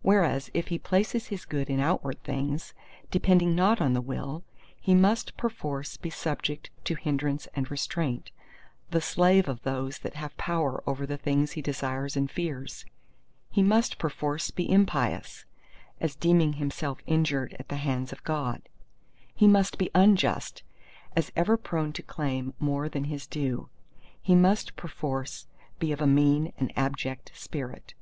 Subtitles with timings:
[0.00, 2.72] Whereas if he place his good in outward things,
[3.10, 4.42] depending not on the will,
[4.80, 8.30] he must perforce be subject to hindrance and restraint,
[8.92, 12.86] the slave of those that have power over the things he desires and fears;
[13.50, 15.44] he must perforce be impious,
[16.00, 18.66] as deeming himself injured at the hands of God;
[19.34, 20.62] he must be unjust,
[21.14, 23.68] as ever prone to claim more than his due;
[24.22, 25.46] he must perforce
[25.78, 27.92] be of a mean and abject spirit.